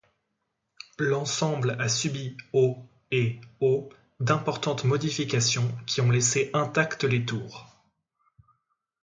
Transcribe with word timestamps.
L'ensemble 0.97 1.75
a 1.79 1.87
subi 1.87 2.35
au 2.53 2.79
et 3.11 3.39
au 3.59 3.89
d'importantes 4.19 4.83
modifications 4.83 5.77
qui 5.85 6.01
ont 6.01 6.09
laissé 6.09 6.49
intactes 6.55 7.03
les 7.03 7.23
tours. 7.23 7.67